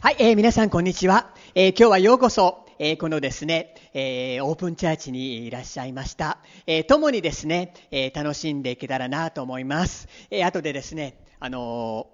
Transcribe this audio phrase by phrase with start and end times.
[0.00, 1.34] はい、えー皆さんこんにちは。
[1.56, 6.38] えー今日はようこそ、えーこのですね、えーオープンチャーチにいらっしゃいました。
[6.68, 10.06] えー共にですね、えー楽しんでいけたらなと思います。
[10.30, 12.06] えー後でですね、あの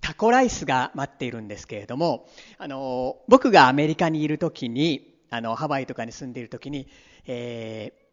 [0.00, 2.28] タコライスが待っているんですけれども、
[2.58, 6.88] あの僕がアメリカにいる時に、あの、ハワイとかに住んでいる時に、
[7.28, 8.08] えー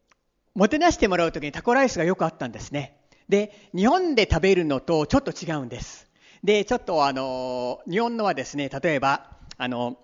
[0.54, 2.96] もてなしてもらう時にタコライスがよくあったんですね。
[3.28, 6.08] で、日本で食べるのとちょっと違うんです。
[6.44, 9.98] で、ちょっとあの、日本のはですね、例えば、あの、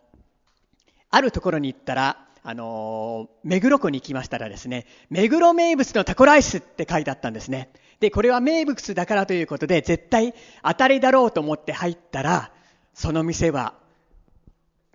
[1.10, 7.70] あるところに行ったら、あの、目黒区に行きましたらですね、目黒名物のタコライスって書いてあったんですね。
[8.00, 12.52] で、これは名物だからということで、絶対当たりだろうと思って入ったら、
[12.94, 13.76] その店は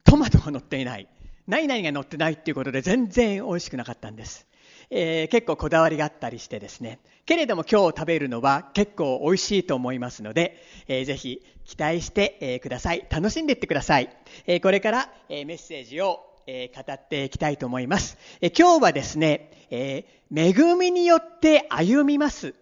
[0.05, 1.09] トマトが乗っていない。
[1.47, 4.47] 何々が乗ってないっていうことで全然美味しくなかったんです。
[4.91, 6.99] えー結構こだわりがあったりしてですね。
[7.25, 13.05] けれども今日食べるのは結構美味しいと思いますので、えーぜひ期待して、えーください。
[13.11, 14.11] 楽しんでいってください。
[14.47, 18.17] えーこれから、えメッセージを、え語っていきたいと思います。
[18.41, 20.17] えー今日はですね、えー
[20.51, 22.55] 恵みによって歩みます。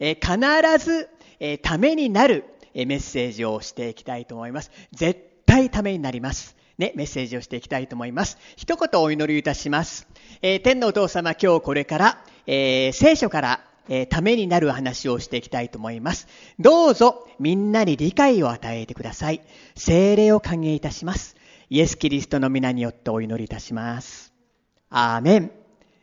[0.00, 0.38] え必
[0.84, 2.44] ず、えためになる、
[2.74, 4.70] えメッセージをしていきたいと思います。
[4.92, 6.56] 絶対ためになります。
[6.80, 8.38] ね、メッセージをしていきたいと思います。
[8.56, 10.08] 一言お祈りいたします。
[10.40, 16.26] えー天のお父様、今日これから、えー聖書から、えーためになる話をしていきたいと思います。
[16.58, 19.42] どうぞみんなに理解を与えてください。
[19.76, 21.36] 精霊を歓迎いたします。
[21.68, 24.32] イエス・キリストの皆によってお祈りいたします。
[24.88, 25.50] アーメン。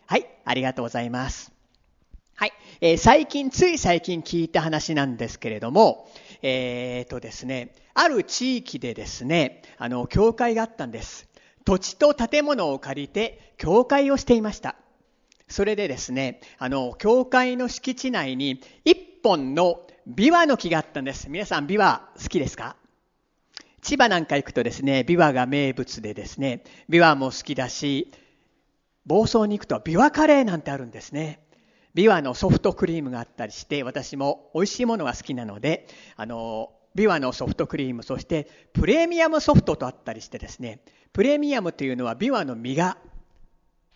[0.06, 1.52] はい、ありがとうございます。
[2.36, 6.08] はい、えー最近、つい最近聞いた話なんですけれども、
[6.42, 11.28] えーとですね、ある地域でですね、あの、教会があったんです。
[11.66, 14.76] 土地と建物を借りて、教会をしていました。
[15.48, 21.30] それでですね、あの、教会の敷地内に一本のビワの木があったんです。
[21.30, 22.76] 皆さん、ビワ好きですか？
[23.82, 28.12] 千葉なんか行くとですね、ビワが名物でですね、ビワも好きだし、
[29.06, 31.40] 房総に行くとビワカレーなんてあるんですね。
[31.98, 40.82] ビワのソフトクリームがあったりして、私も美味しいものが好きなので、あの、ビワのソフトクリーム、そしてプレミアムソフトとあったりしてですね、
[41.12, 43.00] プレミアムというのはビワの実が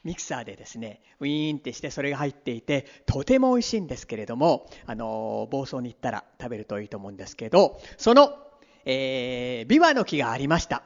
[0.03, 8.35] ミキサーでですね、ウィーンってしてそれが入っていて、とても美味しいんですけれども、あの、房総に行ったら食べるといいと思うんですけど、その、
[8.83, 10.81] えー、ビワの木がありました。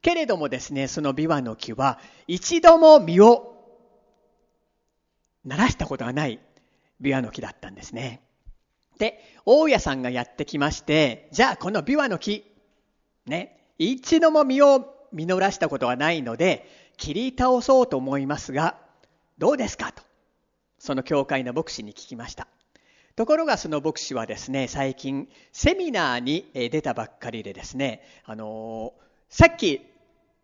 [0.00, 3.52] けれどもですね、そのビワの木は一度も実を
[5.44, 6.40] 鳴らしたことがない
[7.00, 8.22] ビワの木だったんですね。
[8.98, 12.44] で、大家さんがやってきまして、じゃあこのビワの木、
[13.26, 18.76] ね、一度も実を実らしたことがないので、切り倒そうと思いますが、
[19.38, 20.02] どうですかと、
[20.78, 22.48] その教会の牧師に聞きました。
[23.16, 29.80] ところがその牧師はですね、最近セミナーに出たばっかりでですね、あのーさっき、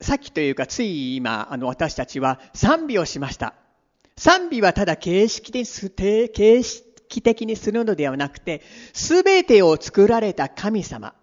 [0.01, 3.55] さっきというかつい今、あの私たちは賛美をしました。
[4.17, 8.62] 賛美はただ形式的す形式的にするのではなくて、
[8.93, 11.15] すべてを作られた神様。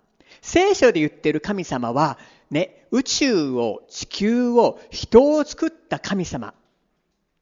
[0.42, 2.18] 聖書で言ってる神様は、
[2.52, 6.54] ね、宇宙を、地球を、人を作った神様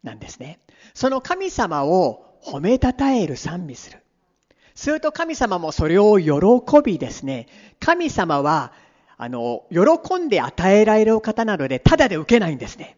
[0.03, 0.59] なんですね。
[0.93, 3.99] その神様を褒めたたえる賛美する。
[4.75, 6.31] すると神様もそれを喜
[6.83, 7.47] びですね、
[7.79, 8.73] 神様は、
[9.17, 12.97] あの、喜んで与えられる方なので、ただで受けないんですね。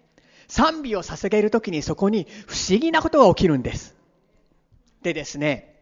[0.50, 3.96] 賛美を捧げるときにそこに不思議なことが起きるんです。
[5.02, 5.82] でですね、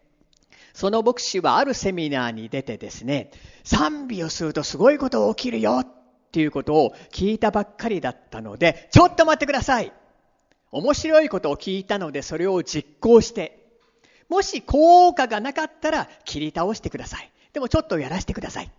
[0.73, 3.31] その牧師はあるセミナーに出てですね、
[3.63, 5.88] 賛美をするとすごいことが起きるよっ
[6.31, 9.91] ていうことを聞いたばっかりだったので、ちょっと待ってください
[10.72, 13.66] 面白いことを聞いたのでそれを実行して、
[14.29, 17.31] もし効果がなかったら切り倒してください。
[17.53, 18.72] でもちょっとやらせてください。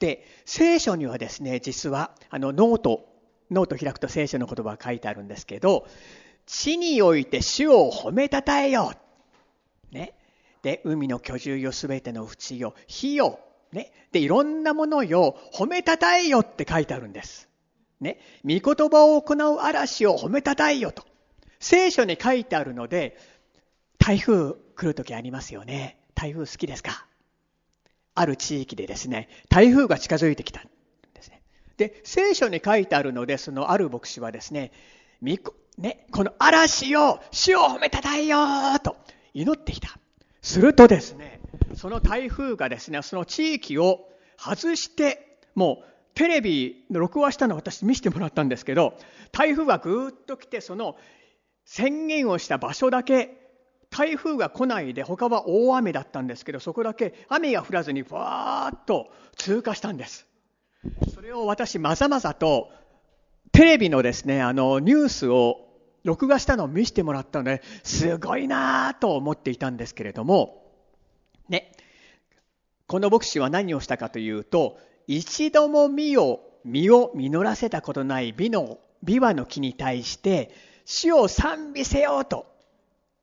[0.00, 3.15] で、聖書にはですね、実はあのノート、
[3.50, 5.86] ノート開くと聖書の言葉が書いてあるんですけど、
[6.46, 8.92] 地において主を褒めたたえよ
[9.92, 9.94] う。
[9.94, 10.14] ね。
[10.62, 13.40] で、海の居住よ、すべての淵よ、火よ、
[13.72, 13.92] ね。
[14.12, 17.48] で、いろんなものよ、褒めたたえよって書いてあるんです。
[18.00, 18.18] ね。
[18.44, 21.04] 御言葉を行う嵐を褒めたたえよと。
[21.60, 23.16] 聖書に書いてあるので、
[23.98, 25.98] 台風来るときありますよね。
[26.14, 27.06] 台風好きですか？
[28.14, 30.62] ある地域でですね、台風が近づいてきた
[31.76, 32.00] で。
[32.04, 34.72] 聖書に書いてあるので、そのある牧師はですね、
[35.42, 38.38] こね、この嵐を、主を褒めたたえよ
[38.82, 38.96] と
[39.34, 39.90] 祈ってきた。
[40.40, 41.40] するとですね、
[41.74, 44.08] その台風がですね、その地域を
[44.38, 48.94] 外して、もうテレビの録画したのを私見せてもらったんですけど、
[49.32, 50.96] 台風がぐーっと来て、その
[51.66, 53.46] 宣言をした場所だけ
[53.90, 60.26] 台風が来ないで他は大雨だったんですけどそこだけ雨が降らずにわーっと通過したんです
[61.12, 62.70] それを私まざまざと
[63.52, 65.66] テレビのですね、あのニュースを
[66.04, 70.62] 録画したのを見せてもらったので、すごいなぁと思っていたんですけれども、
[71.48, 71.72] ね、
[72.86, 82.46] この牧師は何をしたかというと、一度も実を、実を実らせたことない美の、美和の木に対して、死を賛美せようと、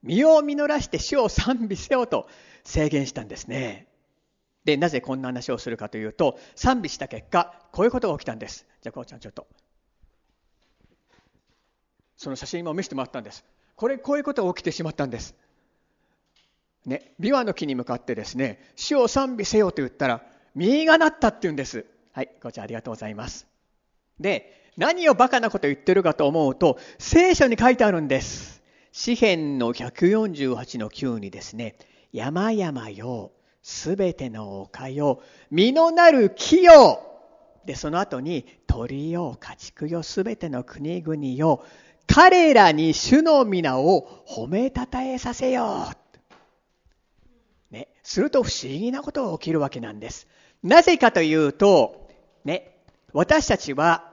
[0.04, 2.28] 実を実らして死を賛美せようと
[2.64, 3.88] 制限したんですね。
[4.65, 8.65] で、なぜこんな話をするかというと、賛美した結果、こういうことが起きたんです。
[8.81, 9.48] じゃあ、こうちゃんちょっと。
[12.18, 13.44] その写真も見せてもらったんです。
[13.75, 15.36] これ、こういうことが起きてしまったんです。
[16.86, 20.25] ね、琵琶の木に向かってですね、死を賛美せよと言ったら、
[20.56, 21.86] 実がなったって言うんです。
[22.12, 23.48] はい、こちらありがとうございます。
[24.19, 28.62] で、何をバカなこと言ってるかと思うと、聖書に書いてあるんです。
[28.92, 31.75] 詩篇の148の9にですね、
[32.12, 33.31] 山々よ、
[33.63, 37.01] すべての丘よ、実のなる木よ。
[37.65, 41.63] で、その後に、鳥よ、家畜よ、すべての国々よ、
[42.06, 45.88] 彼らに主の皆を褒めたたえさせよ
[47.71, 47.74] う。
[47.74, 50.27] ね、すると不思議なことが起きるわけなんです。
[50.62, 52.09] なぜかというと、
[52.44, 52.77] ね、
[53.13, 54.12] 私たちは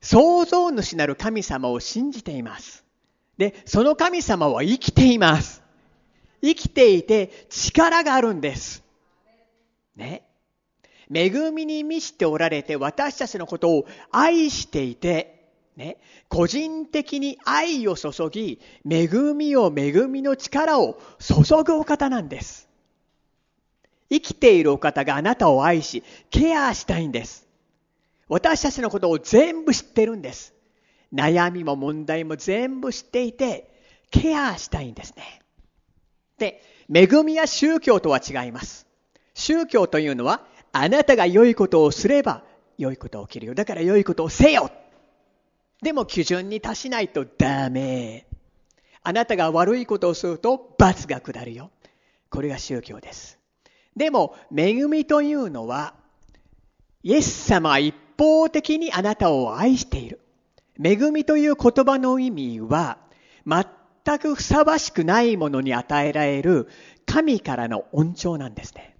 [0.00, 2.84] 創造主なる神様を信じています。
[3.36, 5.59] で、その神様は生きています。
[6.42, 8.82] 生きていて力があるんです。
[9.96, 10.22] ね。
[11.12, 15.40] 恵みに満ちておられて私たちのことを愛していて、
[15.76, 15.98] ね、
[16.28, 22.68] 個人的に愛を注ぎ、恵みを恵みの力を注ぐお方なんです。
[24.08, 27.46] 生きているお方があなたを愛し、ケアしたいんです。
[28.28, 30.54] 私たちのことを全部知ってるんです。
[31.12, 33.68] 悩みも問題も全部知っていて、
[34.10, 35.39] ケアしたいんですね。
[36.40, 38.86] で、恵みや宗教とは違います。
[39.34, 42.42] 宗教というのは、あなたが良いことをすれば
[42.78, 43.54] 良いことが起きるよ。
[43.54, 44.70] だから良いことをせよ
[45.82, 48.26] でも基準に達しないとダメ。
[49.02, 51.70] あなたが悪いことをすると罰が下るよ。
[52.28, 53.38] これが宗教です。
[53.96, 55.94] でも、恵みというのは、
[57.02, 60.20] イエス様は一方的にあなたを愛している。
[60.82, 62.98] 恵みという言葉の意味は、
[63.46, 63.64] 全
[64.04, 66.68] 全くふさわしくないものに与えられる
[67.06, 68.96] 神からの恩寵なんですね。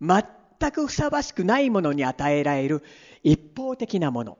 [0.00, 2.82] 全くふさわしくないものに与えられる
[3.22, 4.38] 一方的なもの。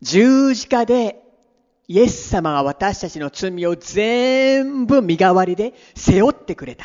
[0.00, 1.22] 十字架で
[1.88, 6.84] イエス様が私たちの罪を全部身代わりで背負ってくれた。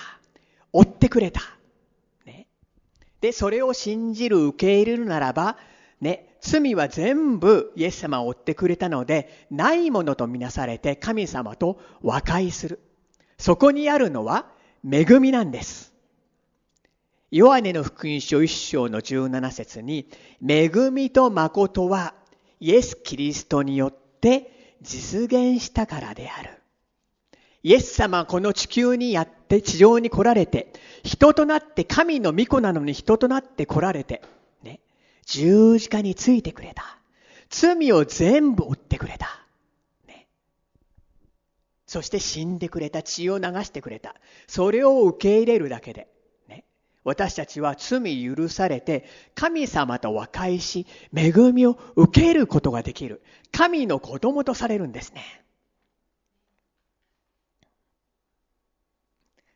[0.71, 1.41] 追ってくれた。
[2.25, 2.47] ね。
[3.21, 5.57] で、それを信じる、受け入れるならば、
[6.01, 12.81] ね、罪は全部イエス様を追ってくれたので、ないものとみなされて神様と和解する。
[13.37, 14.47] そこにあるのは
[14.85, 15.93] 恵みなんです。
[17.31, 20.09] ヨアネの福音書1章の17節に、
[20.45, 22.13] 恵みと誠は
[22.59, 26.61] イエス・キリストによって実現したからである。
[27.63, 30.73] イエス様はこの地球にやって地上に来られて、
[31.03, 34.21] 人となって神の御子なのに人となって来られて、
[35.25, 36.97] 十字架についてくれた。
[37.49, 39.27] 罪を全部負ってくれた。
[40.07, 40.27] ね、
[41.85, 43.03] そして死んでくれた。
[43.03, 44.15] 血を流してくれた。
[44.47, 46.07] それを受け入れるだけで、
[46.47, 46.65] ね
[47.03, 49.05] 私たちは罪許されて
[49.35, 55.43] 神様と和解し恵みを受けることができる神の子供とされるんですね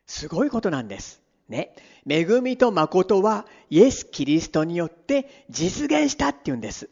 [0.08, 1.74] すごいことなんですね
[2.08, 6.90] 恵みと誠はイエス・キリストによって実現したっていうんです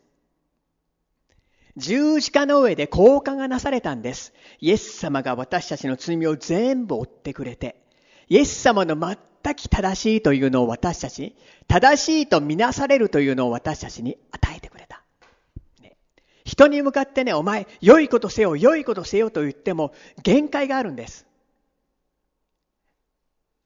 [1.77, 7.85] 十字架の上で交換がなされたんですイエス様が私たちの罪を全部負ってくれて
[8.27, 9.17] イエス様の全
[9.55, 11.35] く正しいというのを私たち、
[11.67, 15.03] 正しいとみなされるというのを私たちに与えてくれた。
[15.81, 15.95] ね、
[16.43, 19.93] 人に向かってね、お前、良いことせよ、良いことせよと言っても
[20.23, 21.27] 限界があるんです。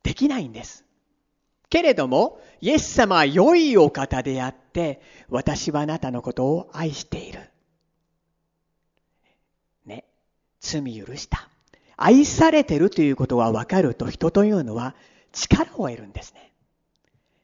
[0.04, 0.86] できないんです。
[1.70, 7.42] けれども、イエス様は良いお方であって、私はあなたのことを愛している。
[9.86, 10.06] ね、
[10.60, 11.48] 罪許した。
[11.96, 14.96] 愛されてるということが分かると人というのは
[15.34, 16.52] 力を得るんですね。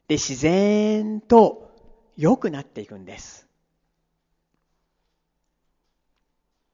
[0.08, 1.70] で、自然と
[2.16, 3.46] 良くなっていくんです。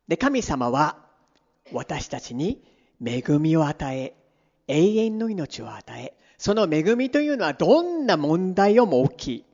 [0.09, 0.97] で、神様は
[1.73, 2.63] 私たちに
[3.05, 4.15] 恵みを与え、
[4.73, 9.45] 永遠の命を与え、その恵みというのはどんな問題をも大きい。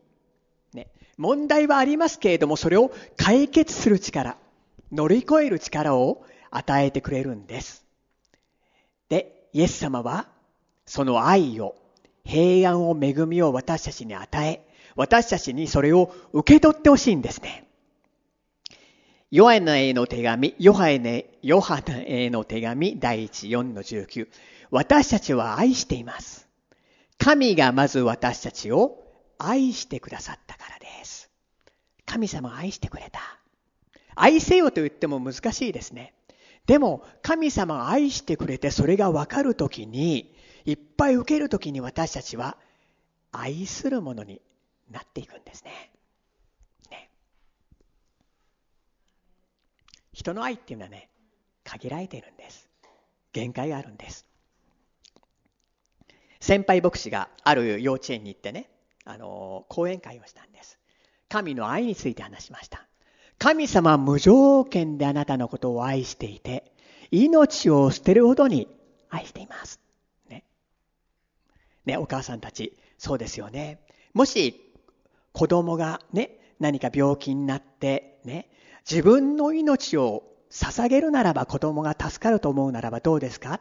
[0.74, 4.36] ね、問題はありますけれども、それを解決する力、
[4.92, 7.84] 乗り越える力を与えてくれるんです。
[9.08, 10.28] で、イエス様は、
[10.86, 11.74] その愛を、
[12.24, 17.68] 平安を、恵みを私たちに与え、私たちにそれを受け取ってほしいんですね。
[19.30, 24.26] ヨハネへの手紙、ヨハネ、ヨハネへの手紙第1、4の19。
[24.70, 26.48] 私たちは愛しています。
[27.18, 29.04] 神がまず私たちを
[29.38, 31.30] 愛してくださったからです。
[32.04, 33.20] 神様が愛してくれた。
[34.14, 36.14] 愛せよと言っても難しいですね。
[36.66, 40.34] でも、神様が愛してくれてそれがわかるときに、
[40.64, 42.58] いっぱい受けるときに私たちは
[43.32, 44.42] 愛するものに
[44.90, 45.90] なっていくんですね。
[46.90, 47.10] ね
[50.12, 51.08] 人の愛っていうのはね、
[51.64, 52.68] 限られているんです。
[53.32, 54.26] 限界があるんです。
[56.40, 58.70] 先輩牧師がある幼稚園に行ってね、
[59.04, 60.78] あの、講演会をしたんです。
[61.28, 62.86] 神の愛について話しました。
[63.38, 66.72] 神様は無条件であなたのことを愛していて、
[67.10, 68.68] 命を捨てるほどに
[69.08, 69.80] 愛しています。
[70.28, 70.44] ね。
[71.86, 73.80] ね、お母さんたち、そうですよね。
[74.14, 74.72] もし、
[75.32, 78.50] 子供がね、何か病気になって、ね、
[78.88, 83.60] 自分の命を捧げるならば子供が助かると思うならばどうですか？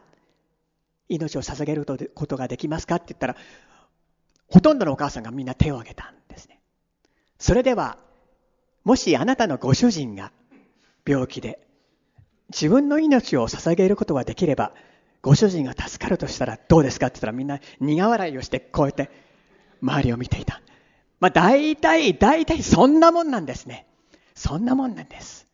[1.08, 3.36] 命を捧げることができますかって言ったら、
[4.48, 6.60] ほとんどのお母さんがみんな手を挙げたんですね。
[7.38, 7.98] それでは、
[8.84, 10.32] もしあなたのご主人が
[11.06, 11.60] 病気で
[12.48, 14.72] 自分の命を捧げることができれば
[15.20, 19.10] ご主人が助かるとしたらどうですかって言ったらみんな苦笑いをしてこうやって
[19.82, 20.62] 周りを見ていた。
[21.20, 23.86] まあ大体、大体そんなもんなんですね。
[24.34, 25.46] そんなもんなんです。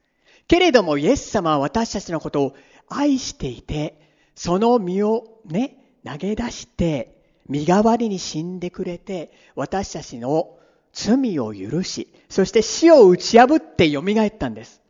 [0.47, 2.55] けれどもイエス様は私たちのことを
[2.89, 4.04] 愛していて、
[4.35, 10.59] その身をね、投げ出して、身代わりに死んでくれて、私たちの
[10.93, 14.81] 罪を許し、そして死を打ち破って蘇ったんです。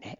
[0.00, 0.18] ね。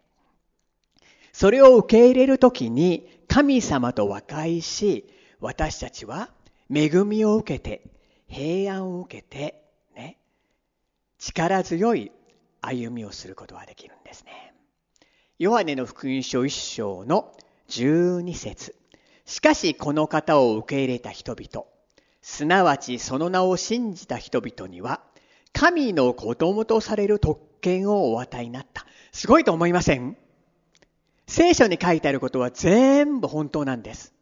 [1.32, 5.08] それを受け入れるときに神様と和解し、
[5.40, 6.30] 私たちは
[6.72, 7.82] 恵みを受けて、
[8.28, 9.64] 平安を受けて、
[9.96, 10.18] ね、
[11.18, 12.12] 力強い
[12.60, 14.54] 歩みをすることができるんですね。
[15.38, 17.34] ヨハネの福音書一章の
[17.70, 18.74] 12節
[19.26, 21.66] しかしこの方を受け入れた人々、
[22.20, 25.00] すなわちその名を信じた人々には、
[25.52, 28.86] 神の子供とされる特権をお与えになった。
[29.12, 30.16] すごいと思いません？
[31.28, 34.12] 聖書に書いてあることは全部本当なんです。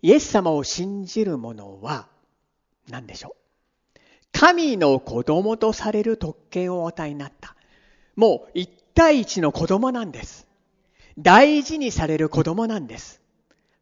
[0.00, 2.08] イエス様を信じる者は
[2.88, 3.36] 何でしょ
[3.94, 3.98] う？
[4.32, 7.54] 神の子供とされる特権をお与えになった。
[8.16, 10.46] もう一対一の子供なんです。
[11.18, 13.20] 大事にされる子供なんです。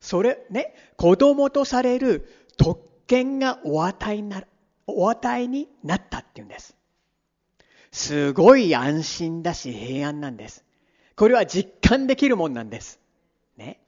[0.01, 4.47] それ、ね、子供とされる特権がお与えになる、
[4.87, 6.77] お与えになったっていうんです。
[7.93, 10.65] すごい安心だし平安なんです。
[11.15, 12.99] これは実感できるもんなんです。
[13.57, 13.81] ね。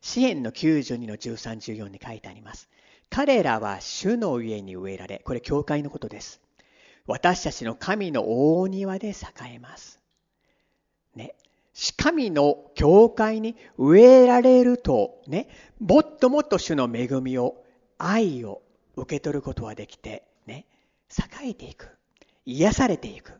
[0.00, 2.68] 詩篇の92の13、14に書いてあります。
[3.08, 6.40] 彼らは主の家に植えられ、これ教会のことです。
[7.06, 9.14] 私たちの神の大庭で栄
[9.54, 10.01] えます。
[11.14, 11.34] ね。
[11.96, 15.48] 神の教会に植えられるとね、
[15.80, 17.64] もっともっと主の恵みを、
[17.98, 18.62] 愛を
[18.96, 20.66] 受け取ることができて、ね、
[21.42, 21.88] 栄えていく。
[22.44, 23.32] 癒されていく。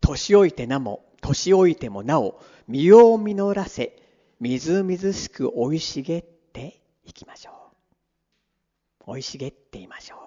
[0.00, 3.96] 年老いてなも、年老いてもなお、身を実らせ、
[4.40, 9.12] みずみずしく生い茂っていきましょう。
[9.12, 10.18] 生い茂っていましょう。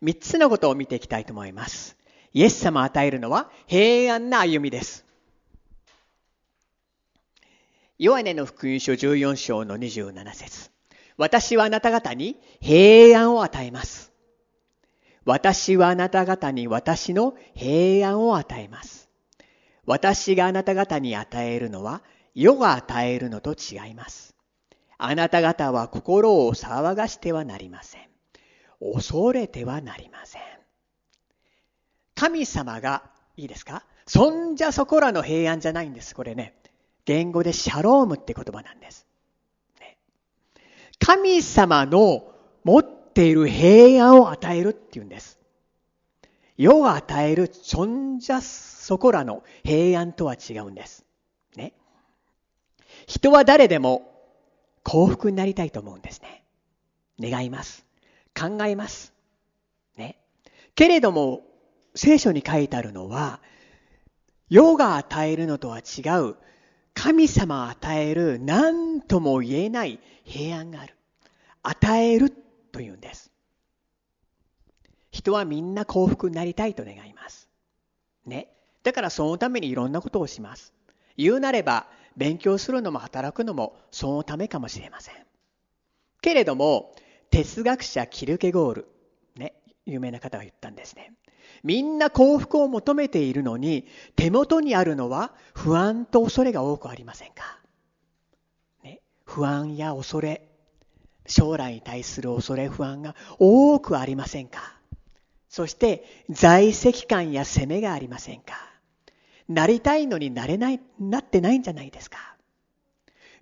[0.00, 1.96] 三つのことを見ていきたいと思います。
[2.32, 5.07] イエス様与えるのは平安な歩みです。
[7.98, 10.70] ヨハネの福音書14章の27節
[11.16, 14.12] 私はあなた方に平安を与えます。
[15.24, 19.08] 私はあなた方に私の平安を与えます。
[19.84, 22.02] 私があなた方に与えるのは
[22.36, 24.36] 世が与えるのと違います。
[24.96, 28.02] あなた方は心を騒がしてはなりません。
[28.80, 30.42] 恐れてはなりません。
[32.14, 33.84] 神様が、いいですか？
[34.06, 36.54] そんじゃそこらの平安じゃないんです、これね。
[37.08, 39.06] 言語でシャロームって言葉なんです。
[39.80, 39.96] ね、
[40.98, 42.34] 神様の
[42.64, 45.38] 持っている平安を与えるっていうんです。
[46.58, 51.06] 世が与えるそんじゃそこらの平安とは違うんです。
[51.56, 51.72] ね。
[53.06, 54.12] 人は誰でも
[54.82, 56.44] 幸福になりたいと思うんですね。
[57.18, 57.86] 願います。
[58.38, 59.14] 考えます。
[59.96, 60.18] ね。
[60.74, 61.40] けれども、
[61.94, 63.40] 聖書に書いてあるのは、
[64.50, 66.36] 世が与えるのとは違う
[67.00, 70.96] 神様与える何とも言えない平安がある。
[71.62, 72.32] 与える
[72.72, 73.30] というんです。
[75.12, 77.48] 人はみんな幸福になりたいと願います。
[78.26, 78.48] ね。
[78.82, 80.72] だからそのためにいろんなことをします。
[81.16, 81.86] 言うなれば、
[82.16, 85.14] 勉強するのも働くのもそのためかもしれません。
[86.20, 86.92] けれども、
[87.30, 88.88] 哲学者キルケゴール、
[89.36, 89.54] ね、
[89.86, 91.12] 有名な方が言ったんですね。
[91.64, 93.86] みんな幸福を求めているのに、
[94.16, 97.58] 手元にあるのは不安と恐れが多くありませんか？
[98.84, 100.48] ね、不安や恐れ、
[101.26, 104.74] 将来に対する恐れ不安が多くありませんか？
[105.48, 108.54] そして在籍感や責めがありませんか？
[109.48, 112.18] なりたいのになれない、なってないんじゃないですか？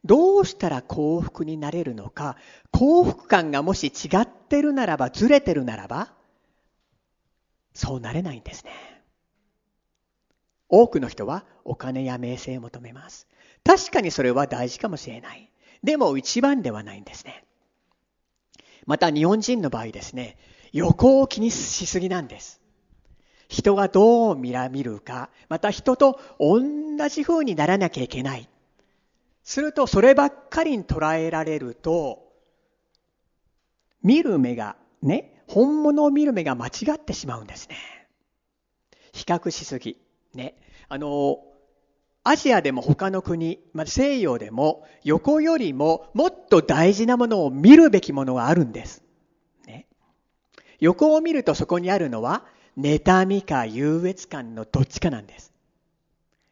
[0.04, 2.36] どうしたら幸福になれるのか、
[2.70, 6.12] 幸福感がもし違ってるならば、ずれてるならば、
[7.76, 8.72] そうなれないんですね。
[10.68, 13.28] 多くの人はお金や名声を求めます。
[13.64, 15.50] 確かにそれは大事かもしれない。
[15.82, 17.44] でも一番ではないんですね。
[18.86, 20.38] また日本人の場合ですね、
[20.72, 22.60] 横を気にしすぎなんです。
[23.48, 26.60] 人がどう見ら見るか、また人と同
[27.08, 28.48] じ風にならなきゃいけない。
[29.42, 32.32] するとそればっかりに捉えられると、
[34.02, 37.76] 見る目がね、本物を見る目が間違ってしまうんですね。
[39.12, 39.96] 比較しすぎ。
[40.34, 40.54] ね。
[40.88, 41.38] あの、
[42.24, 49.04] アジアでも他の国、まあ、西洋でも横よりももっと大事なものを見るべきものがあるんです。
[49.66, 49.86] ね、
[50.80, 52.44] 横を見るとそこにあるのは
[52.76, 55.52] 妬みか優越感のどっちかなんです。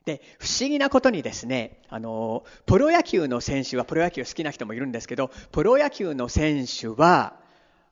[0.05, 7.41] で、不思議なことにですね、あの、プロ野球の選手は、プロ野球好きな人もいるんですけど、プロ野球の選手は、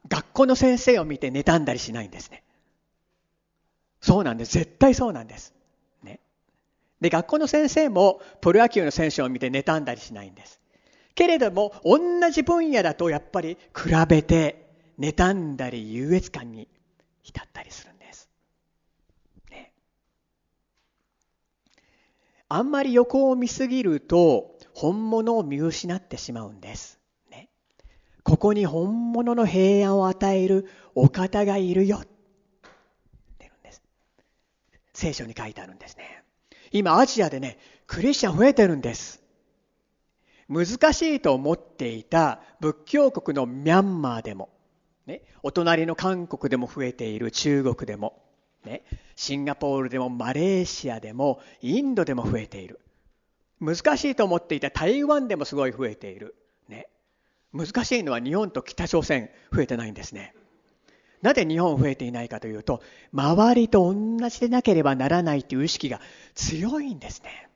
[0.08, 2.42] 学校の先生を見て妬んだりしないんですね。
[4.00, 4.54] そうなんです。
[4.54, 5.54] 絶対そうなんです。
[6.02, 6.20] ね
[7.00, 10.60] で、学校の先生もプロ野球の選手を見て妬んだりしないんです。
[11.14, 11.98] けれども、同
[12.30, 16.68] じ分野だとやっぱり比べて妬んだり優越感に
[17.22, 18.28] 浸ったりするんです。
[19.50, 19.72] ね。
[22.48, 27.01] あんまり横を見すぎると本物を見失ってしまうんです。
[28.22, 31.98] ここに本物の平安を与えるお方がいるよ。
[31.98, 32.06] っ
[33.38, 33.82] てるんです。
[34.94, 36.22] 聖書に書いてあるんですね。
[36.70, 39.22] 今アジアでね、クリスチャン増えてるんです。
[40.48, 44.50] 難しいと思っていた仏教国のミャンマーでも、
[45.06, 48.22] ね、お隣の韓国でも増えている中国でも、
[48.64, 48.82] ね、
[49.16, 52.80] シンガポールでもマレーシアでもインドでも増えている。
[53.60, 56.34] 難しいと思っていた台湾でもすごい増えている。
[57.52, 60.34] 難しいのは日本と北朝鮮増えてないんですね。
[61.20, 66.00] なぜ日本増えていないかというと、周りと同じでなければならないという意識が
[66.34, 67.48] 強いんですね。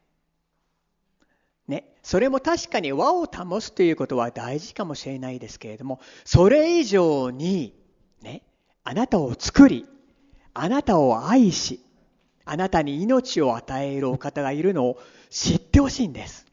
[1.66, 7.74] ね、それも確かに和を保つということは大事かもしれないですけれども、それ以上に、
[8.22, 8.42] ね、
[8.85, 9.85] あなたを作り、
[10.54, 11.80] あなたを愛し、
[12.44, 16.45] あなたに命を与えるお方がいるのを知ってほしいんです。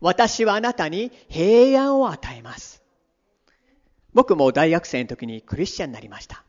[0.00, 2.82] 私はあなたに平安を与えます。
[4.14, 6.44] 僕も大学生の時にクリスチャンになりました。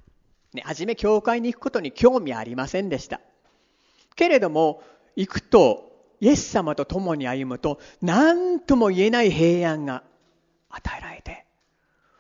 [0.54, 3.22] ね、初め教会に行くことに興味ありませんでした。
[4.16, 4.82] けれども、
[5.16, 5.90] 行くと、
[6.22, 10.04] イエス様と共に歩むと、何とも言えない平安が
[10.70, 11.46] 与えられて、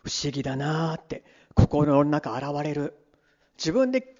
[0.03, 1.23] 不思議だなーって、
[1.55, 2.95] 心の中現れる。
[3.57, 4.15] 自分で、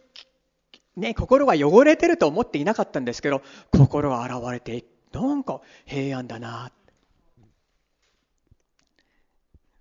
[0.97, 3.41] ね、心が汚れてると思っていなかったんですけど、
[3.71, 6.78] 心が現れて、なんか平安だなって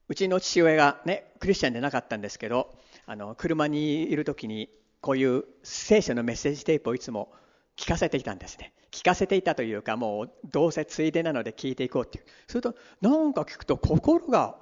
[0.08, 2.74] うちの父親がね、クリスチャンでなかったんですけど、
[3.06, 7.32] あの、車にいる時に、こういう聖書のメッセージテープをいつも
[7.76, 8.72] 聞かせていたんですね。
[8.90, 12.24] 聞かせていたというか、もうどうせついでなので聞いていこうっていう。
[12.46, 14.56] すると、なんか聞くと心が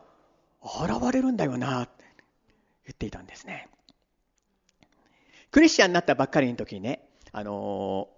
[0.63, 2.05] 現れるんだよな、って
[2.87, 3.69] 言っていたんですね。
[5.53, 8.09] クリスチャンになったばっかりの時にね、あの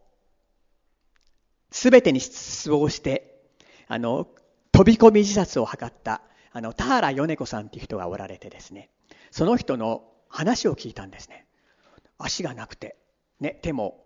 [1.70, 3.42] すべてに失望して、
[3.86, 4.26] あの、
[4.72, 8.90] 飛び込み自殺を図ったあの、田原米子さんっていう人がおられてですね、
[9.30, 11.46] その人の話を聞いたんですね。
[12.18, 12.96] 足がなくて、
[13.40, 14.04] ね、手も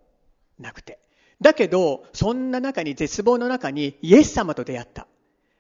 [0.59, 0.99] なくて。
[1.41, 5.07] だけど、そんな中に、絶望の中にイエス様と出会った。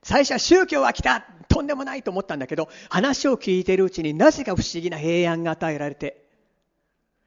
[0.02, 6.24] 最初は宗教は来たとんでもないと思ったんだけど、話を聞いてるうちになぜか不思議な平安が与えられて、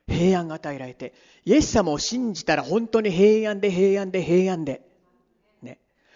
[0.07, 1.13] 平安が与えられて、
[1.45, 4.81] イエス様を信じたら本当に平安で平安で平安で、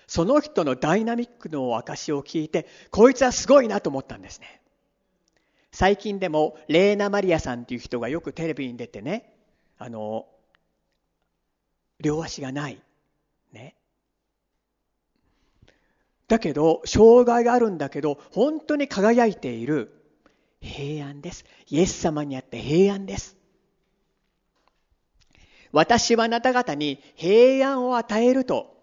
[0.09, 4.59] その人のダイナミックの証を聞いて、こいつはすごいなと思ったんですね。
[5.71, 9.31] 最近でも、レーナ・マリアさんっていう人がよくテレビに出てね、
[9.77, 10.25] あの、
[11.99, 12.81] 両足がない。
[13.53, 13.75] ね。
[16.27, 19.93] だけど、障害があるんだけど、本当に輝いている
[20.59, 21.45] 平安です。
[21.67, 23.37] イエス様にあって平安です。
[25.71, 28.78] 私はあなた方に平安を与えると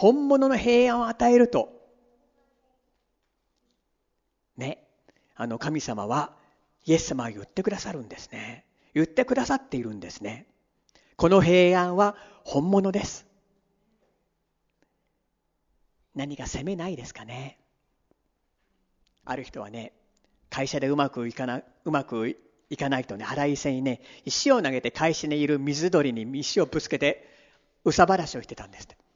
[0.00, 1.68] 本物の平安を与えると、
[4.56, 4.82] ね、
[5.36, 6.32] あの神様は
[6.86, 8.64] イエス様が言ってくださるんですね。
[8.94, 10.46] 言ってくださっているんですね。
[11.16, 13.26] この平安は本物です。
[16.14, 17.58] 何か責めないですかね。
[19.26, 19.92] ある人はね、
[20.48, 22.38] 会社でうまくいかなうまく
[22.70, 27.28] いかないとね、腹いせにね、石を投げて会社にいる水鳥に石をぶつけて、
[27.84, 29.09] うさばらしをしてたんですって。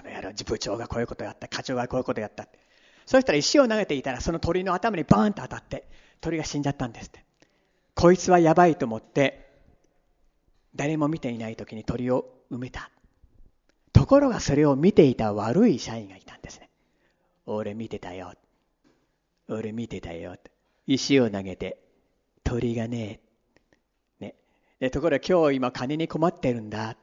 [0.00, 0.08] こ。
[0.08, 2.58] の野郎、部長がこういうことやった、課長がこういうことやったって。
[3.06, 5.88] そしたら石を投げていたら、その鳥の頭にバーンと当たって、
[6.20, 7.24] 鳥が死んじゃったんですって。
[7.94, 9.44] こいつはやばいと思って、
[10.74, 12.90] 誰も見ていない時に鳥を埋めた。
[13.92, 16.68] ところがそれを見ていた悪い社員がいたんですね。
[17.46, 18.32] 俺見てたよ。
[19.48, 20.36] 俺見てたよ。
[20.86, 21.78] 石を投げて、
[22.42, 23.20] 鳥がね、
[24.18, 24.34] ね。
[24.80, 26.96] でところが今日今金に困ってるんだ。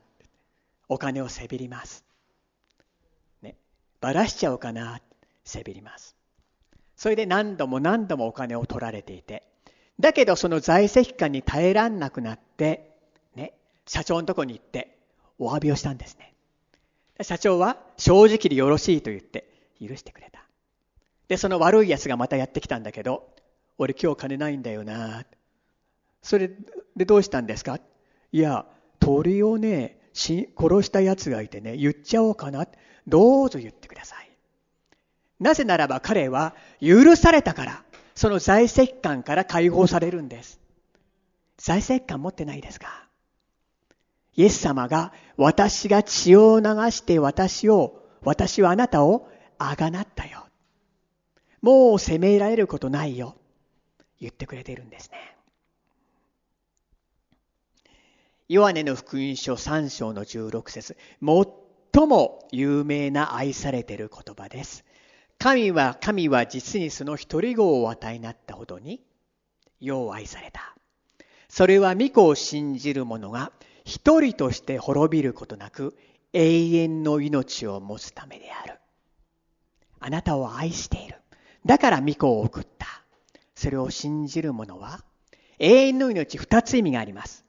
[0.89, 2.10] お金をせびります。
[4.01, 4.99] ばらしちゃおうかな。
[5.45, 6.15] せびります。
[6.97, 9.43] それで何度も何度もお金を取られていて、
[9.99, 12.91] だけどその在籍感に耐えらんなくなって、
[13.35, 13.53] ね、
[13.87, 14.97] 社長のとこに行って
[15.39, 16.33] お詫びをしたんですね。
[17.21, 19.47] 社長は正直でよろしいと言って
[19.79, 20.43] 許してくれた。
[21.27, 23.29] で、その悪い奴がまたやってきたんだけど、
[23.77, 25.25] 俺今日金ないんだよな。
[26.21, 26.49] それ
[26.95, 27.79] でどうしたんですか？
[28.31, 28.65] いや、
[28.99, 32.67] 鳥をね、殺した奴がいてね、言っちゃおうかな。
[33.07, 34.29] どうぞ言ってください。
[35.39, 37.83] なぜならば彼は許されたから、
[38.13, 40.59] その在籍感から解放されるんです。
[41.57, 43.07] 在籍感持ってないですか？
[44.35, 50.45] イエス様が私が血を流して私を、私はあなたをあがなったよ。
[51.61, 53.35] もう責められることないよ。
[54.19, 55.35] 言ってくれているんですね。
[58.47, 60.97] ヨハネの福音書3章の16節
[61.93, 64.85] 最も有名な愛されている言葉です。
[65.37, 69.01] 神は、神は実にその一人子を与えになったほどに、
[69.79, 70.75] 世を愛された。
[71.49, 73.51] それは御子を信じる者が
[73.83, 75.97] 一人として滅びることなく
[76.31, 78.79] 永遠の命を持つためである。
[79.99, 81.15] あなたを愛している。
[81.65, 82.87] だから御子を送った。
[83.53, 85.03] それを信じる者は
[85.59, 87.43] 永遠の命二つ意味があります。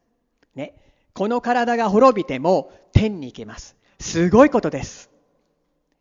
[0.57, 0.75] ね。
[1.15, 3.77] この体が滅びても天に行けます。
[4.03, 5.11] すごいことです。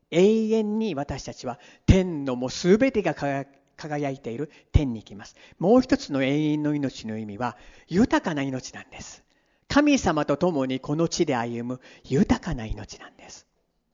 [0.10, 5.36] 永遠に私たちは天のもう全てが輝いている天に行きます。
[5.60, 9.24] もう一つの永遠の命の意味は豊かな命なんです。
[9.68, 13.46] 神様と共にこの地で歩む豊かな命なんです。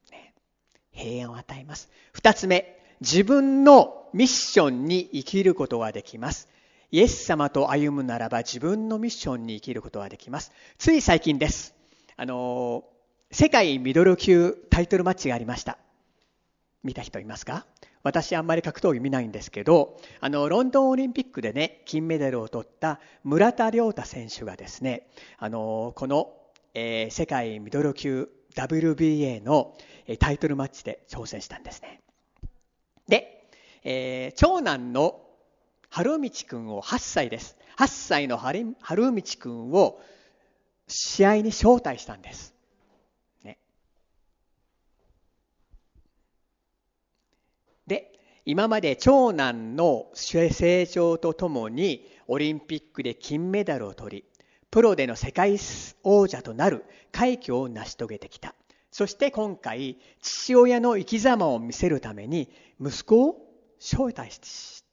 [0.10, 0.34] ね、
[0.91, 1.89] 平安を与えます。
[2.13, 6.48] 二つ目、自分のミッションに生きることができます。
[6.91, 10.54] イエス様と歩むならば自分のミッションに生きることができます。
[10.78, 11.76] つい最近です。
[12.15, 12.86] あの、
[13.32, 15.78] 世界ミドル級タイトルマッチがありました。
[16.84, 17.66] 見た人いますか？
[18.04, 25.10] 私あんまり格闘技見ないんですけど、あの、ロンドンオリンピックでね、金メダルを取った村田亮太選手がですね、
[25.40, 26.34] あの、この、
[26.74, 29.76] えー、世界ミドル級 WBA の
[30.20, 32.00] タイトルマッチで挑戦したんですね。
[33.10, 33.50] で、
[33.84, 35.20] えー、長男の
[35.90, 37.58] 春道くんを8歳です。
[37.78, 40.00] 8歳の春道くんを
[40.88, 42.54] 試合に招待したんです。
[48.49, 54.23] 今まで長男の成長とともにオリンピックで金メダルを取り、
[54.71, 55.57] プロでの世界
[56.03, 58.55] 王者となる快挙を成し遂げてきた。
[58.89, 63.36] そして今回、父親の生き様を見せるために息子を
[63.81, 64.86] 招待し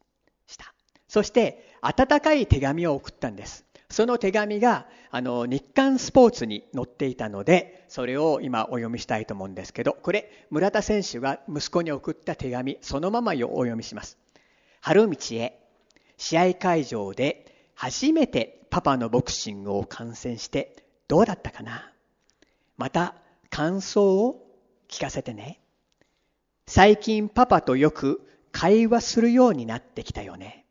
[0.58, 0.74] た。
[1.06, 3.64] そして温かい手紙を送ったんです。
[3.94, 14.18] その手紙があの日刊スポーツに載っていたのでそれを今お読みしたいと思うんですけどこれ村田選手が息子に送った手紙そのままお読みします。
[14.80, 15.60] 春道へ
[16.16, 20.74] 試合会場で初めてパパのボクシングを観戦して
[21.06, 21.92] どうだったかな？
[22.76, 23.14] また
[23.48, 24.44] 感想を
[24.88, 25.60] 聞かせてね。
[26.66, 30.63] 最近パパとよく会話するようになってきたよね。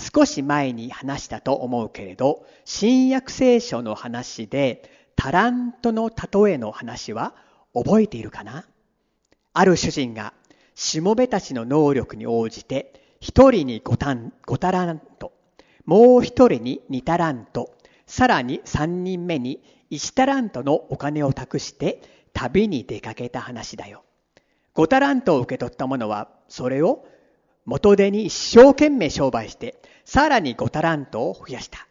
[0.00, 7.34] 少し前に話したと思うけれど、新約聖書の話で、タラントの例えの話は
[7.74, 8.64] 覚えているかな？
[9.52, 10.32] ある主人が、
[10.74, 14.16] しもべたちの能力に応じて、一人に五タ
[14.58, 15.32] タラント、
[15.84, 17.74] もう一人に二タラント、
[18.06, 22.00] さらに三人目に一タラントのお金を託して
[22.32, 24.04] 旅に出かけた話だよ。
[24.72, 27.04] 五タラントを受け取った者は、それを
[27.70, 31.86] 元手に一生懸命商売して、さらに5タラントを増やした。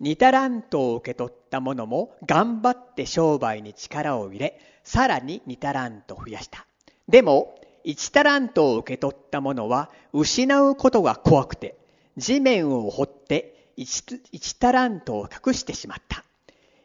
[0.00, 6.66] 2タラントを受け取った者も頑張って商売に力を入れ、さらに2タラント増やした。
[7.08, 11.76] でも、1タラントを受け取った者は失うことが怖くて
[12.16, 16.24] 地面を掘って 1, 1タラントを隠してしまった。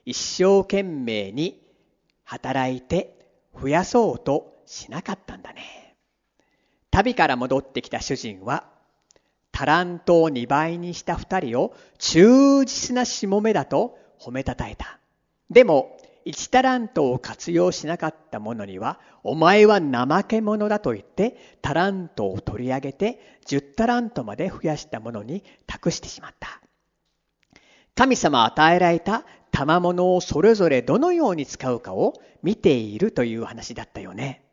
[0.06, 1.62] 一生懸命に
[2.24, 3.16] 働いて
[3.54, 5.85] 増やそうとしなかったんだね。
[6.96, 8.64] 旅から戻ってきた主人は
[9.52, 14.98] タラントを2倍にした2人を忠実なしもめだと褒めたたえた。
[15.50, 26.62] でも1タラントを活用しなかった者には、お前は怠け者だと言って、タラントを取り上げて、10タラントまで増やした者に託してしまった。
[27.94, 34.46] 神様与えられた賜物をそれぞれどのように使うかを見ているという話だったよね。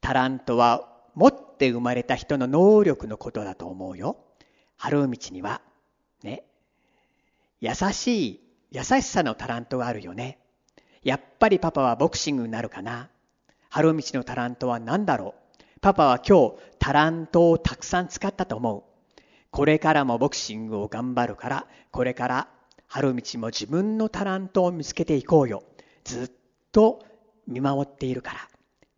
[0.00, 4.18] タラントは持って生まれた人の能力のことだと思うよ。
[4.76, 5.60] 春道には、
[6.22, 6.44] ね、
[7.60, 10.38] 優しい、優しさのタラントがあるよね。
[11.02, 13.10] やっぱりパパはボクシングになるかな。
[13.68, 15.80] 春道のタラントは何だろう。
[15.80, 19.10] パパは今日タラントをたくさん使ったと思う。
[19.50, 22.48] これからもボクシングを頑張るから、これから
[22.86, 25.64] 春道も自分のタラントを見つけていこうよ。
[26.04, 26.30] ずっ
[26.70, 27.04] と
[27.48, 28.48] 見守っているから。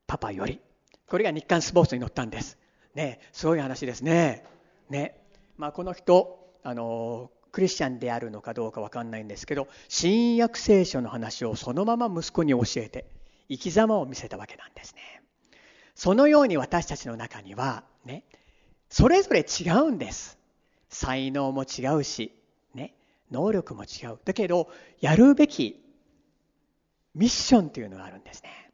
[0.06, 0.60] パパより。
[1.10, 2.56] これが日刊スポーツに載ったんです。
[2.94, 4.44] ね、すごい話ですね。
[4.88, 5.20] ね。
[5.58, 13.06] まあこの人、あの、クリスチャンであるのかどうか分かんないんですけど新約聖書の話をそのまま息子に教えて
[13.48, 15.22] 生き様を見せたわけなんですね。
[15.96, 18.24] そのように私たちの中にはね
[18.88, 20.38] それぞれ違うんです。
[20.88, 22.32] 才能も違うし、
[22.74, 22.94] ね、
[23.30, 24.18] 能力も違う。
[24.24, 24.68] だけど
[25.00, 25.82] やるべき
[27.14, 28.69] ミッションというのがあるんですね。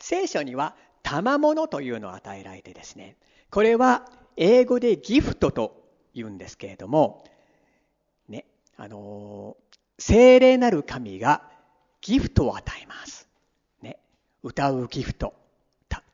[0.00, 3.16] 聖書には賜物というのを与えられてですね
[3.50, 5.82] これは英語でギフトと
[6.14, 7.24] 言うんですけれども、
[8.28, 9.56] ね、あの、
[9.98, 11.42] 精霊なる神が
[12.00, 13.28] ギフトを与えます。
[13.82, 13.98] ね、
[14.42, 15.34] 歌うギフト、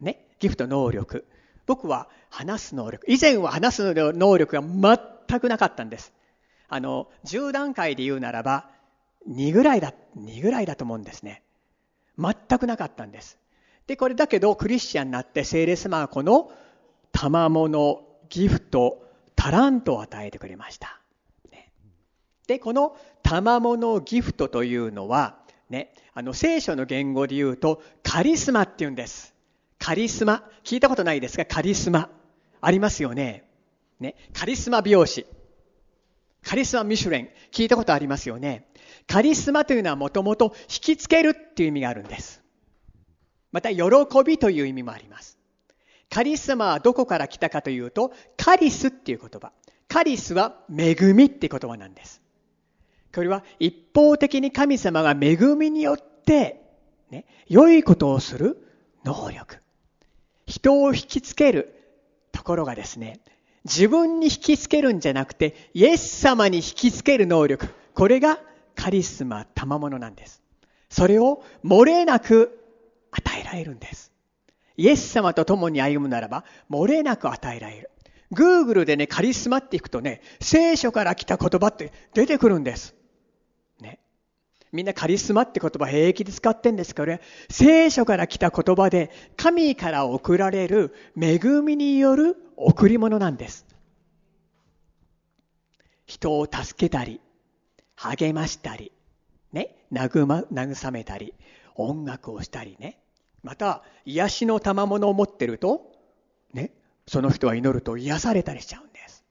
[0.01, 1.27] ね、ギフト能力。
[1.67, 3.05] 僕は話す能力。
[3.09, 4.63] 以前は話す能力が
[5.29, 6.13] 全くなかったんです。
[6.69, 8.71] あの、10段階で言うならば、
[9.29, 11.43] 2ぐらいだ、2ぐらいだと思うんですね。
[12.19, 13.39] 全くなかったんです。
[13.87, 16.51] で、これだけど、クリスチャンになって、聖霊様がこの
[17.13, 21.01] 賜物、ギフト、タラントを与えてくれました。
[22.47, 29.35] で、この賜物ギフトというのは、ね、あの聖書の言語で言うとカリスマって言うんです。
[29.81, 30.49] カリスマ。
[30.63, 31.45] 聞いたことないですか？
[31.45, 32.09] カリスマ。
[32.61, 33.51] ありますよね。
[33.99, 34.15] ね。
[34.33, 35.27] カリスマ美容師。
[36.45, 37.31] カリスマミシュレン。
[37.51, 38.69] 聞いたことありますよね。
[39.09, 42.43] カリスマというのはもともと引きつけるっていう意味があるんです。
[43.57, 43.81] また、喜
[44.23, 45.39] びという意味もあります。
[46.11, 49.51] カリスマはどこから来たかというと、カリスっていう言葉。
[49.89, 52.21] カリスは恵みって言葉なんです。
[53.15, 56.61] これは一方的に神様が恵みによって、
[57.09, 58.59] ね、良いことをする
[59.07, 59.57] 能力。
[60.47, 61.83] 人を引きつける
[62.33, 63.21] ところがですね、
[63.65, 67.69] 自分に引きつけるんじゃなくて、イエス様に引きつける能力。
[67.95, 68.39] これが
[68.75, 70.43] カリスマ、賜物なんです。
[70.91, 72.66] それを漏れなく
[73.17, 74.13] 与えられるんです。
[74.77, 77.91] イエス様と共に歩むならば、漏れなく与えられる。
[78.33, 82.95] Google でね、カリスマっていくとね、聖書から来た言葉って出てくるんです。
[83.81, 84.01] ね。
[84.73, 93.65] みんなカリスマって言葉平気で使ってんですけど、ね、聖書から来た言葉で、神から送られる恵みによる贈り物なんです。
[96.07, 97.21] 人を助けたり、
[97.95, 98.93] 励ましたり、
[99.53, 101.35] ね、慰めたり、
[101.77, 102.99] 音楽をしたりね、
[103.47, 105.93] また癒しの賜物を持ってると、
[106.53, 106.73] ね、
[107.07, 109.25] その人は祈ると癒されたりしちゃうんです。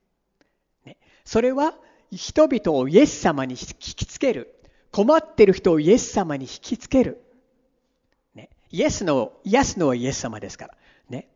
[0.86, 1.76] ね、それは
[2.14, 4.56] 人々をイエス様に引きつける。
[4.94, 7.22] 困ってる人をイエス様に引きつける。
[8.36, 10.78] ね、イエスの、癒すのはイエス様ですから。
[11.10, 11.28] ね、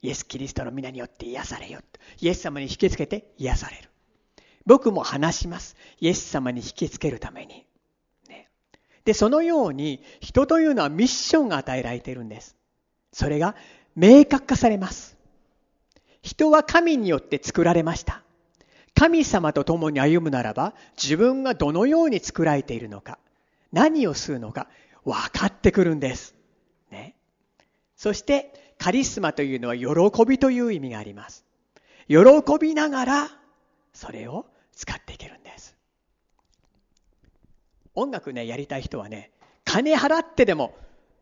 [0.00, 1.80] イエス・キリストの皆によって癒されよ。
[2.18, 3.90] イエス様に引きつけて癒される。
[4.64, 5.76] 僕も話します。
[6.00, 7.66] イエス様に引きつけるために。
[9.04, 12.56] で、そのように人というのはミッションが与えられているんです。
[13.12, 13.54] それが
[13.96, 15.16] 明確化されます。
[16.22, 18.22] 人は神によって作られました。
[18.94, 23.18] 神様と共に歩むならば自分がどのように作られているのか、
[23.72, 24.68] 何をするのか
[25.04, 26.34] 分かってくるんです。
[26.90, 27.16] ね。
[27.96, 31.44] そしてカリスマというのは喜びという意味があります。
[32.08, 32.18] 喜
[32.60, 33.28] びながら
[33.92, 35.41] それを使っていけるんです。
[37.94, 39.30] 音楽ね、やりたい人はね、
[39.64, 40.74] 金払ってでも、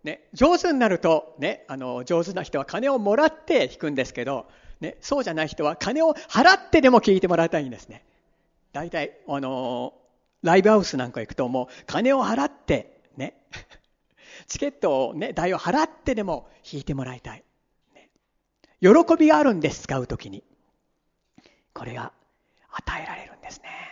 [0.05, 4.47] ね、上手になると、ね、あの、上手な人は金をもらって弾くんですけど、
[4.81, 8.05] ね、そうじゃない人は金を払ってでも聴いてもらいたいんですね。
[8.73, 9.95] 大体、あの、
[10.43, 13.35] ライブハウスなんか行くともう金を払って、ね、
[14.47, 17.45] チケットをね、代を払ってでも引いてもらいたい。
[17.95, 18.09] ね、
[18.81, 20.45] 喜びがあるんです、使うときに。
[21.75, 22.13] これが
[22.71, 23.90] 与えられるんですね。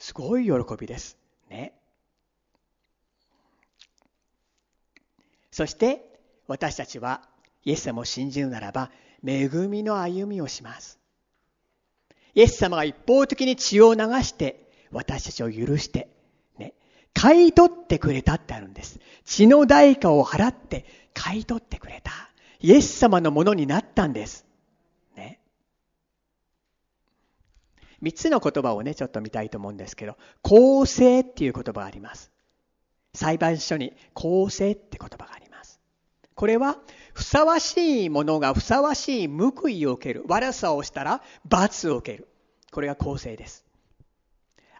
[0.00, 1.16] すごい喜びです。
[1.50, 1.74] ね。
[5.52, 6.02] そして
[6.48, 7.20] 私たちは
[7.64, 8.90] イエス様を信じるならば
[9.24, 10.98] 恵みの歩みをします。
[12.34, 16.08] イエス様が一方的に血を流して私たちを許して、
[16.58, 16.72] ね、
[17.12, 19.00] 買い取ってくれたってあるんです。
[19.26, 22.12] 血の代価を払って買い取ってくれた。
[22.60, 24.46] イエス様のものになったんです。
[28.02, 32.30] 3つの言葉をね、ちょっと見たいと思うんですけど、構成っていう言葉があります。
[33.14, 35.80] 裁判所に公正って言葉があります。
[36.34, 36.78] これは、
[37.12, 40.24] ふさわしいものがふさわしい報いを受ける。
[40.28, 42.28] 悪さをしたら罰を受ける。
[42.70, 43.64] これが公正です。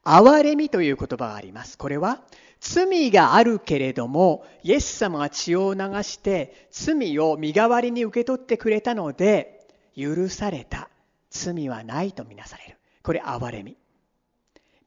[0.05, 1.77] 憐れみという言葉があります。
[1.77, 2.23] これは、
[2.61, 10.89] 罪があるけれども、イエス様が血を流して、罪を身代わりに受け取ってくれたので、許された。
[11.31, 12.80] 罪はないとみなされる。
[13.03, 13.77] これ、憐れみ。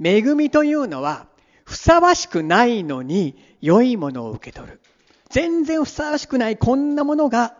[0.03, 1.27] 恵みというのは、
[1.65, 4.81] ふさわしくないのに良いものを受け取る。
[5.29, 7.57] 全然ふさわしくないこんなものが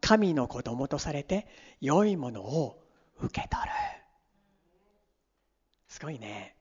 [0.00, 1.46] 神の子供とされて
[1.80, 2.78] 良いものを
[3.20, 3.70] 受け取る。
[5.88, 6.54] すごいね。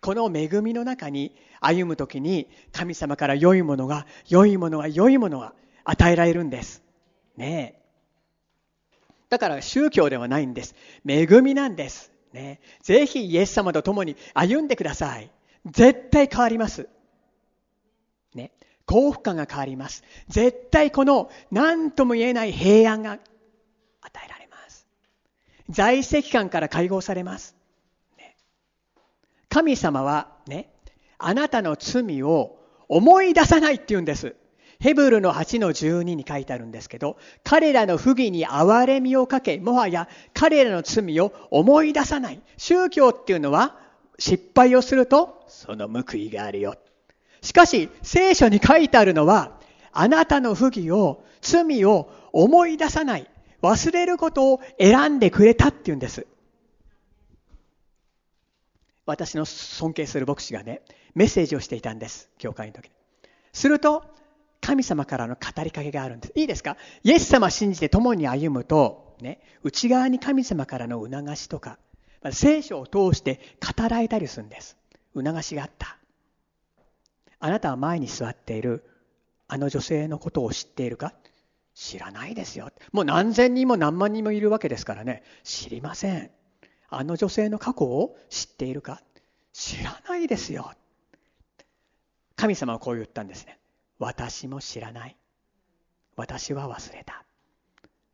[0.00, 6.82] この恵みの中に歩むときに神様から良いものが、良いものが、良いものが与えられるんです。
[7.36, 7.82] ねえ。
[9.28, 10.74] だから宗教ではないんです。
[11.06, 12.12] 恵みなんです。
[12.32, 12.60] ね。
[12.82, 15.30] ぜひイエス様と共に歩んでください。
[15.66, 16.88] 絶対変わります。
[18.34, 18.52] ね。
[18.86, 20.02] 幸福感が変わります。
[20.28, 24.86] 絶対この何とも言えない平安が与えられます。
[25.68, 27.54] 在籍感から解放されます。
[28.16, 28.36] ね、
[29.48, 30.70] 神様はね、
[31.18, 34.36] あなたの罪を思い出さないって言うんです。
[34.80, 42.40] ヘブルの8の12に書いてあるんですけど、彼らの不義に憐れみをかけ、もはや彼らの罪を思い出さない。
[42.56, 43.76] 宗教っていうのは
[44.18, 46.76] 失敗をするとその報いがあるよ。
[47.42, 49.58] しかし聖書に書いてあるのは
[49.92, 53.28] あなたの不義を罪を思い出さない
[53.62, 56.26] 忘れることを選んでくれたっていうんです
[59.06, 60.82] 私の尊敬する牧師がね
[61.14, 62.90] メッセージをしていたんです教会の時に
[63.52, 64.04] すると
[64.60, 66.76] 神様からの語りかけがあるんですいいですか？
[67.02, 71.78] イエス様信じて共に歩むとね内側に神様からの促しとか
[72.32, 73.40] 聖書を通して
[73.76, 74.76] 語られたりするんです。
[75.14, 75.96] 促しがあった。
[77.40, 78.84] あなたは前に座っている
[79.46, 81.14] あの女性のことを知っているか？
[81.74, 82.70] 知らないですよ。
[82.92, 85.22] もう何千人も何万人もいるわけですからね。
[85.44, 86.30] 知りません。
[86.90, 89.00] あの女性の過去を知っているか？
[89.52, 90.72] 知らないですよ。
[92.34, 93.58] 神様はこう言ったんですね。
[93.98, 95.16] 私も知らない。
[96.16, 97.24] 私は忘れた。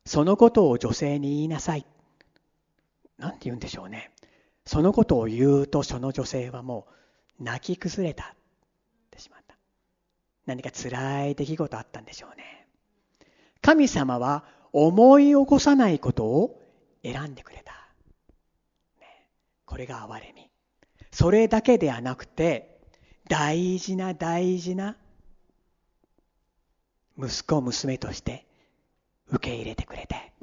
[0.05, 1.85] そのことを女性に言いなさい。
[3.17, 4.11] 何て言うんでしょうね。
[4.65, 6.87] そのことを言うとその女性はも
[7.39, 8.27] う泣き崩れたっ
[9.11, 9.55] てしまった。
[10.45, 12.67] 何か辛い出来事あったんでしょうね。
[13.61, 16.61] 神様は思い起こさないことを
[17.03, 17.73] 選んでくれた。
[18.99, 19.27] ね、
[19.65, 20.49] これが憐れみ。
[21.11, 22.79] それだけではなくて、
[23.27, 24.97] 大事な大事な
[27.17, 28.45] 息子娘として
[29.29, 30.33] 受け入れてくれて、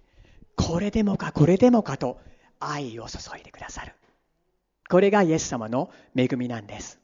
[0.56, 2.20] これでもかこれでもかと
[2.61, 3.94] 愛を注いでくださる。
[4.88, 6.98] これがイエス様の恵みなんです。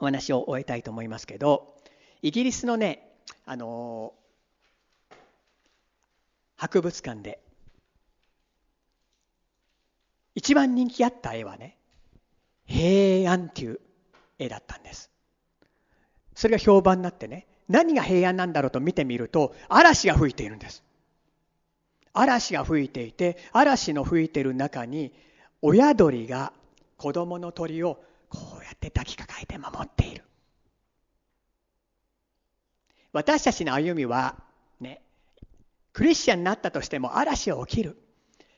[0.00, 1.76] お話を終えたいと思いますけど、
[2.22, 4.14] イギリスのね、あの
[6.56, 7.40] 博物館で
[10.34, 11.76] 一番人気あった絵はね、
[12.66, 13.80] 平安っていう
[14.38, 15.10] 絵だったんです。
[16.34, 20.82] それが評判になってね、何が平安なんだろうと見てみると、嵐が吹いているんです。
[22.18, 25.12] 嵐が吹いていて嵐の吹いている中に
[25.62, 26.52] 親鳥が
[26.96, 30.24] 子供の鳥をこうやって抱きかかえて守っている。
[33.12, 34.36] 私たちの歩みは
[34.80, 35.00] ね
[35.92, 37.96] クリスチャンになったとしても嵐は起きる。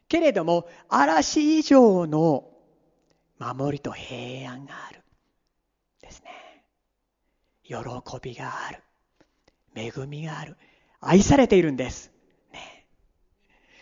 [0.08, 2.50] けれども嵐以上の
[3.38, 5.02] 守りと平安がある
[6.00, 6.64] ですね。
[7.64, 7.76] 喜
[8.22, 8.82] びがある。
[9.74, 10.56] 恵みがある
[11.00, 12.10] 愛されているんです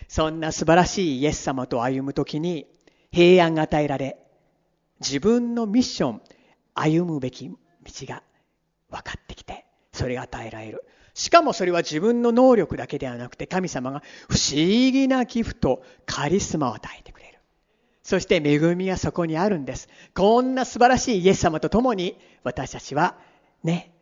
[0.09, 2.66] そんな素晴らしいイエス様と歩むときに
[3.12, 4.18] 平安が与えられ、
[5.01, 6.22] 自分のミッション、
[6.74, 7.57] 歩むべき道
[8.07, 8.22] が
[8.91, 10.84] 分かってきて、それが与えられる。
[11.12, 17.39] しかもそれは自分の能力だけではなくて神様が不思議なギフト、カリスマを与えてくれる。
[18.03, 19.89] そして恵みがそこにあるんです。
[20.14, 23.18] こんな素晴らしいイエス様と共に私たちは
[23.62, 23.93] ね、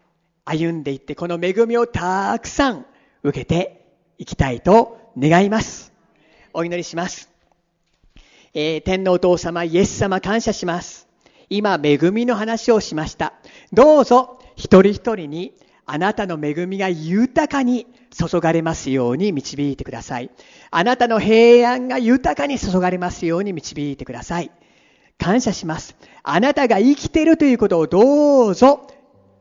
[0.48, 2.86] 歩んでいってこの恵みをたくさん
[3.24, 3.84] 受けて
[4.16, 5.92] いきたいと願います。
[6.54, 7.30] お祈りします。
[8.54, 11.08] えー、天皇お父様、イエス様感謝します。
[11.50, 13.34] 今、恵みの話をしました。
[13.72, 15.52] どうぞ、一人一人に
[15.84, 20.30] あなたの恵みが豊かに注がれますように導いてください。
[20.70, 24.52] あなたの平安が豊かに注がれますように導いてください。
[25.18, 25.96] 感謝します。
[26.22, 28.86] あなたが生きているということをどうぞ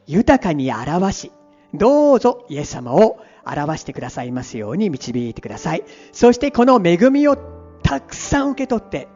[0.08, 1.32] 豊かに表し、
[1.74, 5.84] どうぞイエス様を表してくださいますように導いてください。
[6.12, 7.38] そしてこの恵みを
[7.84, 9.08] たくさん受け取って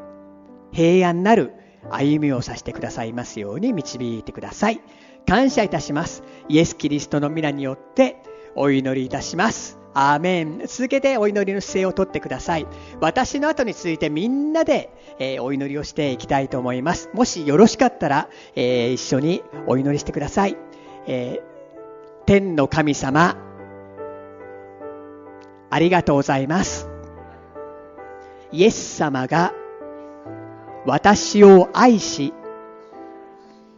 [0.71, 1.53] 平安なる
[1.89, 4.81] 歩みをさせてくださいますように導いてください。
[5.27, 6.23] 感謝いたします。
[6.47, 8.17] イエス・キリストの皆によって
[8.55, 9.79] お祈りいたします。
[9.93, 10.61] アーメン。
[10.67, 12.67] 続けてお祈りの姿勢をとってください。
[13.01, 17.09] 私の後に続いてみんなで、えー、お祈りをしていきたいと思います。
[17.13, 20.57] もしよろしかったら、えー、一緒にお祈りしてください、
[21.07, 23.35] えー、天の神様
[25.69, 26.89] ありがとうございます
[28.51, 29.53] イエス様が
[30.85, 32.33] 私を愛し、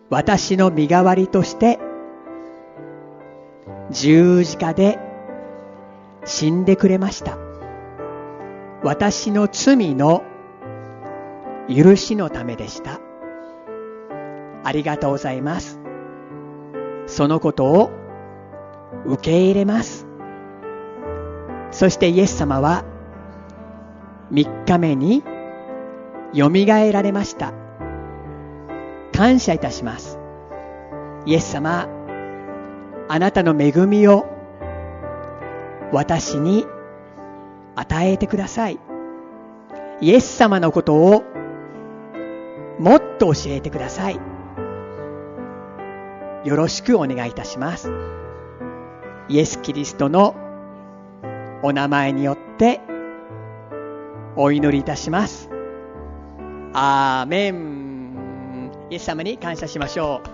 [0.10, 1.78] 私の身代わりとして
[3.90, 4.98] 十字架で
[6.26, 7.38] 死んでくれました。
[8.84, 10.24] 私の罪の
[11.68, 13.02] 許しのためでした。
[14.64, 15.81] ありがとうございます。
[17.12, 17.91] そのことを
[19.05, 20.07] 受け入れます。
[21.72, 22.86] そしてイエス様は
[24.32, 25.22] 3日目に
[26.34, 27.53] よみがえられました。
[29.14, 30.20] 感謝いたします。
[31.26, 31.89] イエス様
[33.09, 34.26] あなたの恵みを
[35.91, 36.66] 私に
[37.76, 38.80] 与えてください。
[39.99, 41.24] イエス様のことを
[42.80, 44.31] もっと教えてください。
[46.44, 47.92] よろしくお願いいたします
[49.30, 50.36] イエス・キリストの
[51.64, 52.82] お名前によって
[54.36, 55.50] お祈りいたします。
[56.74, 58.72] アーメン。
[58.89, 60.28] イエス様に感謝しましょう。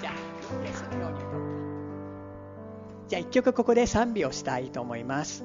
[0.00, 0.14] じゃあ、
[3.08, 5.44] じゃあ一曲ここで賛美をしたいと思います。